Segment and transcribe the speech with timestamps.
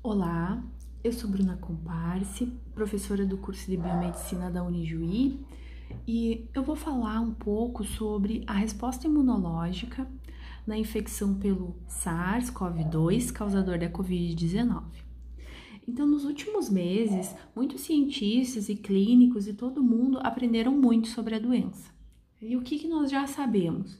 [0.00, 0.62] Olá,
[1.02, 5.40] eu sou Bruna Comparse, professora do curso de Biomedicina da Unijuí,
[6.06, 10.08] e eu vou falar um pouco sobre a resposta imunológica
[10.64, 14.84] na infecção pelo SARS-CoV-2, causador da Covid-19.
[15.86, 21.40] Então, nos últimos meses, muitos cientistas e clínicos e todo mundo aprenderam muito sobre a
[21.40, 21.90] doença.
[22.40, 23.98] E o que, que nós já sabemos?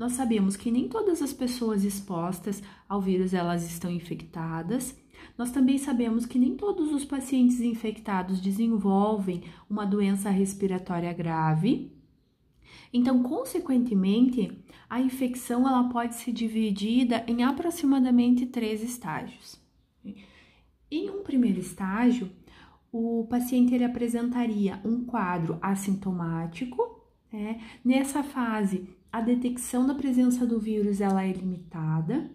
[0.00, 4.98] Nós sabemos que nem todas as pessoas expostas ao vírus elas estão infectadas.
[5.36, 11.92] Nós também sabemos que nem todos os pacientes infectados desenvolvem uma doença respiratória grave.
[12.90, 19.60] Então, consequentemente, a infecção ela pode ser dividida em aproximadamente três estágios.
[20.90, 22.30] Em um primeiro estágio,
[22.90, 27.04] o paciente ele apresentaria um quadro assintomático.
[27.30, 27.60] Né?
[27.84, 32.30] Nessa fase, a detecção da presença do vírus ela é limitada.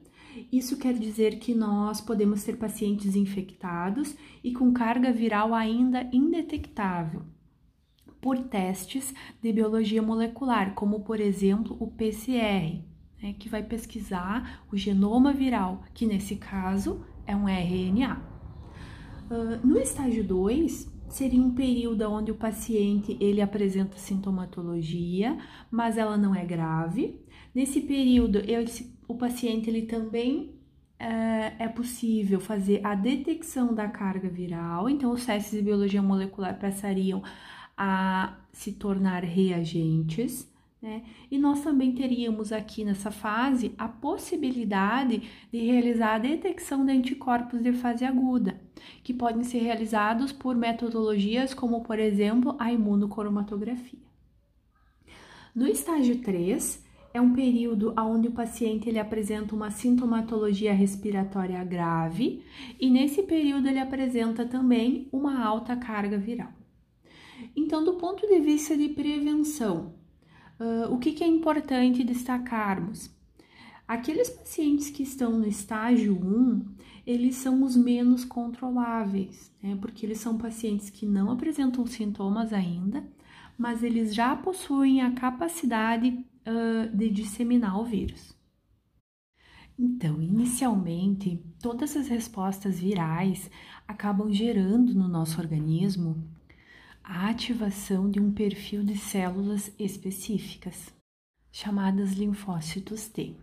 [0.52, 7.22] Isso quer dizer que nós podemos ter pacientes infectados e com carga viral ainda indetectável
[8.20, 12.82] por testes de biologia molecular, como por exemplo o PCR,
[13.22, 18.20] né, que vai pesquisar o genoma viral, que nesse caso é um RNA.
[19.30, 25.38] Uh, no estágio 2, seria um período onde o paciente ele apresenta sintomatologia,
[25.72, 27.22] mas ela não é grave.
[27.54, 28.42] Nesse período,
[29.08, 30.56] o paciente ele também
[31.00, 36.60] é, é, possível fazer a detecção da carga viral, então os testes de biologia molecular
[36.60, 37.24] passariam
[37.78, 40.54] a se tornar reagentes.
[40.86, 41.02] Né?
[41.32, 47.60] E nós também teríamos aqui nessa fase a possibilidade de realizar a detecção de anticorpos
[47.60, 48.62] de fase aguda,
[49.04, 53.98] que podem ser realizados por metodologias como, por exemplo, a imunocromatografia.
[55.56, 62.44] No estágio 3, é um período onde o paciente ele apresenta uma sintomatologia respiratória grave
[62.80, 66.54] e nesse período ele apresenta também uma alta carga viral.
[67.56, 70.05] Então, do ponto de vista de prevenção,
[70.60, 73.10] Uh, o que, que é importante destacarmos?
[73.88, 76.66] Aqueles pacientes que estão no estágio 1,
[77.06, 79.78] eles são os menos controláveis, né?
[79.80, 83.04] Porque eles são pacientes que não apresentam sintomas ainda,
[83.58, 88.36] mas eles já possuem a capacidade uh, de disseminar o vírus.
[89.78, 93.52] Então, inicialmente, todas as respostas virais
[93.88, 96.24] acabam gerando no nosso organismo
[97.08, 100.92] a ativação de um perfil de células específicas,
[101.52, 103.36] chamadas linfócitos T.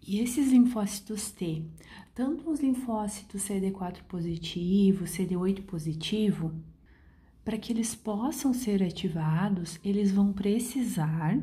[0.00, 1.64] E esses linfócitos T,
[2.14, 6.54] tanto os linfócitos CD4 positivo, CD8 positivo,
[7.44, 11.42] para que eles possam ser ativados, eles vão precisar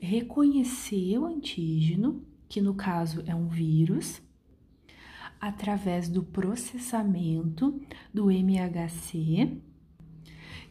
[0.00, 4.20] reconhecer o antígeno, que no caso é um vírus,
[5.40, 7.80] através do processamento
[8.12, 9.69] do MHC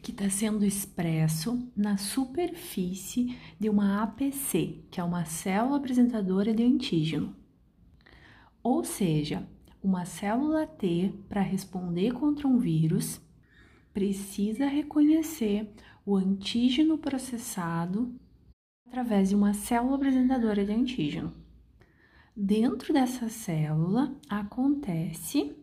[0.02, 6.62] que está sendo expresso na superfície de uma APC, que é uma célula apresentadora de
[6.62, 7.36] antígeno.
[8.62, 9.46] Ou seja,
[9.82, 13.20] uma célula T, para responder contra um vírus,
[13.92, 15.70] precisa reconhecer
[16.04, 18.14] o antígeno processado
[18.86, 21.32] através de uma célula apresentadora de antígeno.
[22.36, 25.56] Dentro dessa célula acontece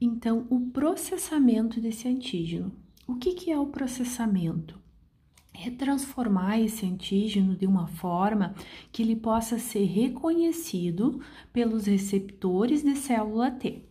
[0.00, 2.72] então o processamento desse antígeno.
[3.10, 4.78] O que, que é o processamento?
[5.52, 8.54] É transformar esse antígeno de uma forma
[8.92, 11.20] que ele possa ser reconhecido
[11.52, 13.82] pelos receptores de célula T.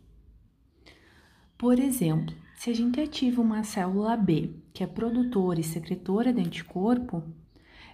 [1.57, 6.39] Por exemplo, se a gente ativa uma célula B, que é produtora e secretora de
[6.39, 7.21] anticorpo,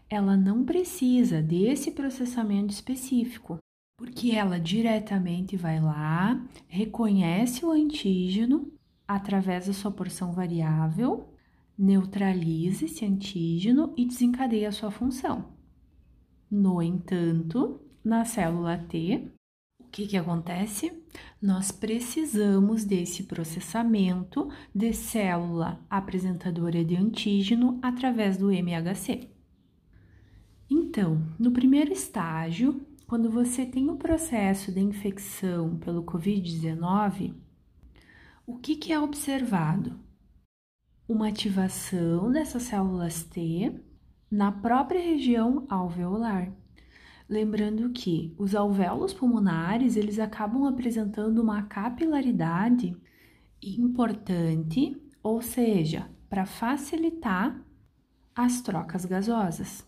[0.08, 3.58] ela não precisa desse processamento específico,
[3.98, 8.72] porque ela diretamente vai lá, reconhece o antígeno
[9.08, 11.34] através da sua porção variável,
[11.78, 15.54] neutraliza esse antígeno e desencadeia a sua função.
[16.50, 19.32] No entanto, na célula T,
[19.80, 21.04] o que, que acontece?
[21.42, 29.30] Nós precisamos desse processamento de célula apresentadora de antígeno através do MHC.
[30.70, 37.34] Então, no primeiro estágio, quando você tem o processo de infecção pelo Covid-19,
[38.48, 40.00] o que, que é observado?
[41.08, 43.74] Uma ativação dessas células T
[44.30, 46.52] na própria região alveolar.
[47.28, 52.96] Lembrando que os alvéolos pulmonares, eles acabam apresentando uma capilaridade
[53.64, 57.60] importante, ou seja, para facilitar
[58.36, 59.88] as trocas gasosas,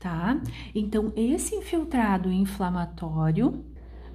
[0.00, 0.40] tá?
[0.74, 3.64] Então, esse infiltrado inflamatório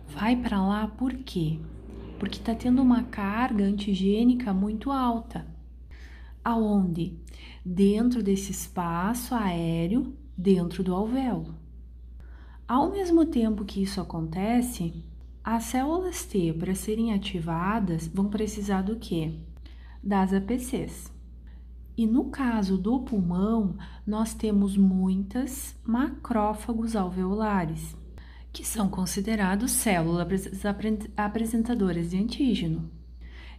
[0.06, 1.62] vai para lá por quê?
[2.20, 5.46] Porque está tendo uma carga antigênica muito alta.
[6.44, 7.20] Aonde?
[7.66, 11.56] Dentro desse espaço aéreo, dentro do alvéolo.
[12.68, 15.06] Ao mesmo tempo que isso acontece,
[15.44, 19.40] as células T, para serem ativadas, vão precisar do quê?
[20.04, 21.10] Das APCs.
[21.96, 23.76] E no caso do pulmão,
[24.06, 27.96] nós temos muitas macrófagos alveolares,
[28.58, 30.28] que são considerados células
[31.16, 32.90] apresentadoras de antígeno.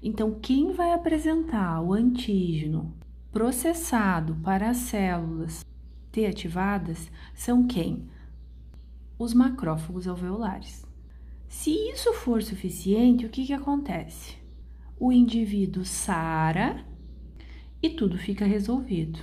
[0.02, 2.92] Então, quem vai apresentar o antígeno
[3.30, 5.64] processado para as células
[6.10, 8.08] T ativadas são quem?
[9.16, 10.84] Os macrófagos alveolares.
[11.46, 14.36] Se isso for suficiente, o que, que acontece?
[14.98, 16.84] O indivíduo sara
[17.80, 19.20] e tudo fica resolvido.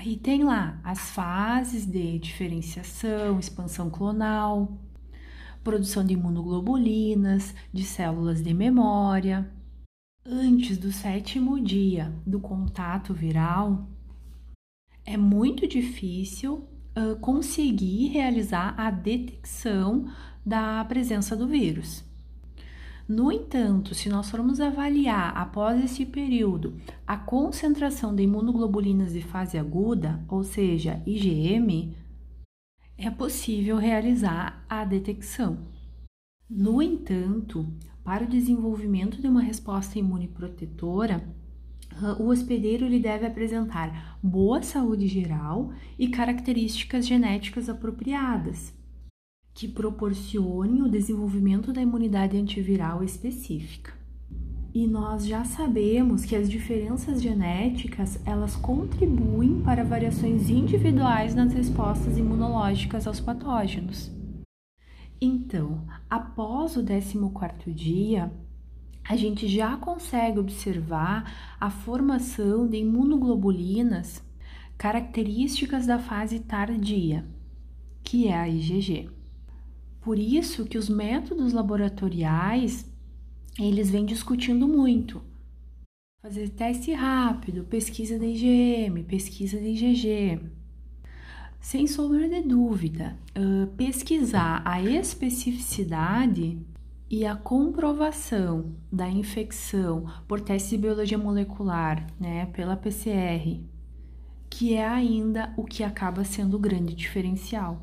[0.00, 4.80] Aí tem lá as fases de diferenciação, expansão clonal,
[5.62, 9.52] produção de imunoglobulinas, de células de memória.
[10.24, 13.90] Antes do sétimo dia do contato viral,
[15.04, 16.66] é muito difícil
[16.96, 20.10] uh, conseguir realizar a detecção
[20.46, 22.02] da presença do vírus.
[23.10, 29.58] No entanto, se nós formos avaliar após esse período a concentração de imunoglobulinas de fase
[29.58, 31.92] aguda, ou seja, IgM,
[32.96, 35.58] é possível realizar a detecção.
[36.48, 37.66] No entanto,
[38.04, 41.28] para o desenvolvimento de uma resposta imune protetora,
[42.20, 48.72] o hospedeiro ele deve apresentar boa saúde geral e características genéticas apropriadas
[49.60, 53.92] que proporcione o desenvolvimento da imunidade antiviral específica.
[54.72, 62.16] E nós já sabemos que as diferenças genéticas, elas contribuem para variações individuais nas respostas
[62.16, 64.10] imunológicas aos patógenos.
[65.20, 68.32] Então, após o 14º dia,
[69.06, 74.22] a gente já consegue observar a formação de imunoglobulinas
[74.78, 77.26] características da fase tardia,
[78.02, 79.19] que é a IgG.
[80.00, 82.90] Por isso que os métodos laboratoriais,
[83.58, 85.22] eles vêm discutindo muito.
[86.22, 90.40] Fazer teste rápido, pesquisa de IgM, pesquisa de IgG.
[91.60, 93.18] Sem sombra de dúvida,
[93.76, 96.58] pesquisar a especificidade
[97.10, 103.60] e a comprovação da infecção por teste de biologia molecular, né, pela PCR,
[104.48, 107.82] que é ainda o que acaba sendo o grande diferencial.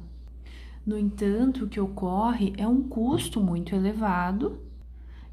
[0.88, 4.62] No entanto, o que ocorre é um custo muito elevado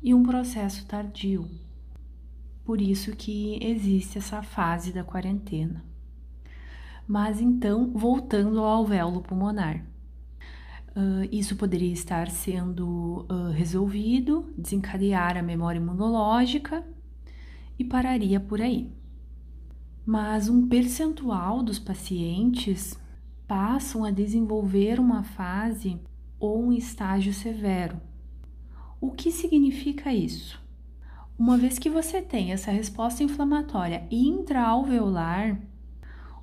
[0.02, 1.48] e um processo tardio.
[2.64, 5.84] Por isso que existe essa fase da quarentena.
[7.06, 9.84] Mas então, voltando ao alvéolo pulmonar.
[10.88, 16.84] Uh, isso poderia estar sendo uh, resolvido, desencadear a memória imunológica
[17.78, 18.92] e pararia por aí.
[20.04, 22.98] Mas um percentual dos pacientes
[23.46, 26.00] passam a desenvolver uma fase
[26.38, 28.00] ou um estágio severo.
[29.00, 30.62] O que significa isso?
[31.38, 35.60] Uma vez que você tem essa resposta inflamatória intraalveolar,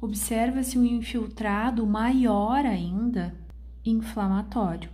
[0.01, 3.33] observa-se um infiltrado maior ainda
[3.85, 4.89] inflamatório,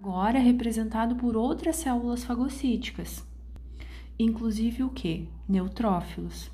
[0.00, 3.24] agora representado por outras células fagocíticas,
[4.18, 5.28] inclusive o que?
[5.48, 6.50] Neutrófilos.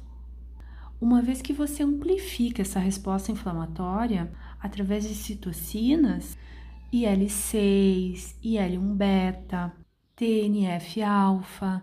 [1.01, 6.39] Uma vez que você amplifica essa resposta inflamatória através de citocinas,
[6.93, 9.73] IL6, IL1 beta,
[10.15, 11.83] TNF-alfa,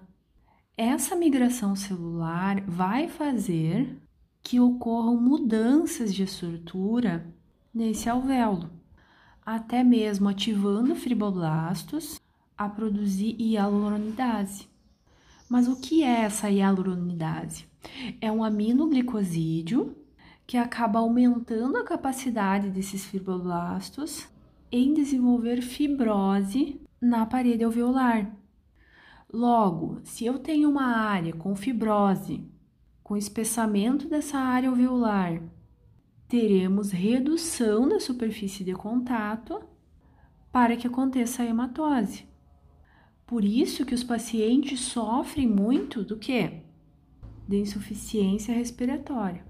[0.77, 3.97] essa migração celular vai fazer
[4.41, 7.35] que ocorram mudanças de estrutura
[7.73, 8.69] nesse alvéolo,
[9.45, 12.21] até mesmo ativando fibroblastos
[12.57, 14.69] a produzir hialuronidase.
[15.49, 17.65] Mas o que é essa hialuronidase?
[18.21, 19.95] É um aminoglicosídeo
[20.49, 24.27] que acaba aumentando a capacidade desses fibroblastos
[24.71, 28.35] em desenvolver fibrose na parede alveolar.
[29.31, 32.43] Logo, se eu tenho uma área com fibrose,
[33.03, 35.39] com espessamento dessa área alveolar,
[36.27, 39.61] teremos redução da superfície de contato
[40.51, 42.25] para que aconteça a hematose.
[43.27, 46.63] Por isso que os pacientes sofrem muito do que?
[47.47, 49.47] De insuficiência respiratória.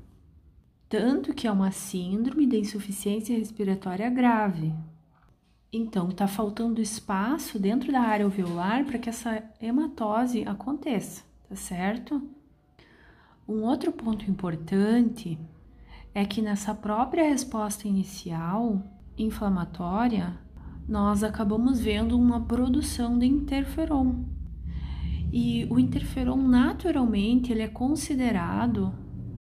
[0.89, 4.73] Tanto que é uma síndrome de insuficiência respiratória grave.
[5.71, 12.19] Então, está faltando espaço dentro da área alveolar para que essa hematose aconteça, tá certo?
[13.47, 15.37] Um outro ponto importante
[16.11, 18.83] é que nessa própria resposta inicial
[19.15, 20.39] inflamatória,
[20.87, 24.23] nós acabamos vendo uma produção de interferon.
[25.31, 28.91] E o interferon naturalmente ele é considerado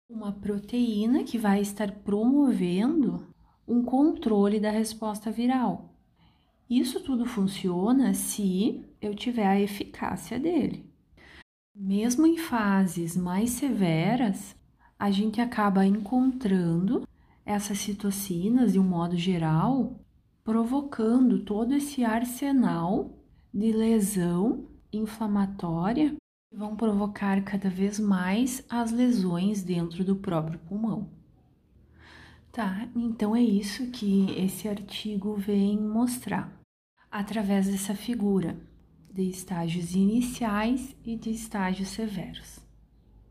[0.09, 3.27] uma proteína que vai estar promovendo
[3.67, 5.93] um controle da resposta viral.
[6.67, 10.91] Isso tudo funciona se eu tiver a eficácia dele.
[11.75, 14.55] Mesmo em fases mais severas,
[14.97, 17.07] a gente acaba encontrando
[17.45, 19.99] essas citocinas, de um modo geral,
[20.43, 23.15] provocando todo esse arsenal
[23.53, 26.15] de lesão inflamatória
[26.51, 31.09] vão provocar cada vez mais as lesões dentro do próprio pulmão.
[32.51, 36.51] Tá, então é isso que esse artigo vem mostrar
[37.11, 38.57] através dessa figura
[39.11, 42.58] de estágios iniciais e de estágios severos.